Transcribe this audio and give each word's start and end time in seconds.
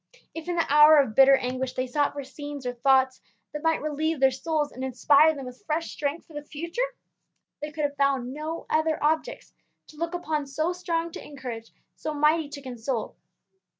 If 0.33 0.49
in 0.49 0.55
the 0.55 0.65
hour 0.67 0.97
of 0.97 1.13
bitter 1.13 1.35
anguish 1.37 1.73
they 1.73 1.85
sought 1.85 2.13
for 2.13 2.23
scenes 2.23 2.65
or 2.65 2.73
thoughts 2.73 3.21
that 3.53 3.61
might 3.61 3.83
relieve 3.83 4.19
their 4.19 4.31
souls 4.31 4.71
and 4.71 4.83
inspire 4.83 5.35
them 5.35 5.45
with 5.45 5.63
fresh 5.67 5.91
strength 5.91 6.25
for 6.25 6.33
the 6.33 6.41
future, 6.41 6.81
they 7.61 7.71
could 7.71 7.83
have 7.83 7.95
found 7.97 8.33
no 8.33 8.65
other 8.67 8.97
objects 8.99 9.53
to 9.89 9.97
look 9.97 10.15
upon 10.15 10.47
so 10.47 10.73
strong 10.73 11.11
to 11.11 11.23
encourage, 11.23 11.71
so 11.95 12.15
mighty 12.15 12.49
to 12.49 12.63
console. 12.63 13.15